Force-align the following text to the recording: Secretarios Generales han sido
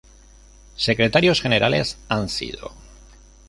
Secretarios 0.75 1.41
Generales 1.41 1.99
han 2.09 2.27
sido 2.27 2.71